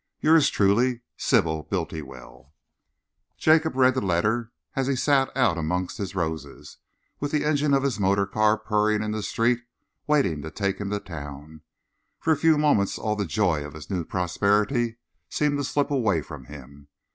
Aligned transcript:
Yours 0.19 0.49
truly, 0.49 1.01
Sybil 1.15 1.61
Bultiwell. 1.69 2.55
Jacob 3.37 3.75
read 3.75 3.93
the 3.93 4.01
letter 4.01 4.51
as 4.75 4.87
he 4.87 4.95
sat 4.95 5.29
out 5.37 5.59
amongst 5.59 5.99
his 5.99 6.15
roses, 6.15 6.77
with 7.19 7.31
the 7.31 7.45
engine 7.45 7.71
of 7.71 7.83
his 7.83 7.99
motor 7.99 8.25
car 8.25 8.57
purring 8.57 9.03
in 9.03 9.11
the 9.11 9.21
street, 9.21 9.59
waiting 10.07 10.41
to 10.41 10.49
take 10.49 10.79
him 10.79 10.89
to 10.89 10.99
town. 10.99 11.61
For 12.19 12.33
a 12.33 12.35
few 12.35 12.57
moments 12.57 12.97
all 12.97 13.15
the 13.15 13.25
joy 13.25 13.63
of 13.63 13.75
his 13.75 13.91
new 13.91 14.03
prosperity 14.03 14.97
seemed 15.29 15.59
to 15.59 15.63
slip 15.63 15.91
away 15.91 16.23
from 16.23 16.45
him. 16.45 16.87